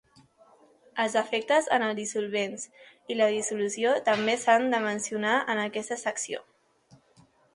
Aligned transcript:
Els 1.01 1.15
efectes 1.19 1.67
en 1.77 1.83
el 1.87 1.91
dissolvents 1.99 2.63
i 3.15 3.19
la 3.19 3.27
dissolució 3.35 3.93
també 4.09 4.35
s"han 4.39 4.67
de 4.75 4.81
mencionar 4.89 5.37
en 5.55 5.63
aquesta 5.67 5.99
secció. 6.05 6.43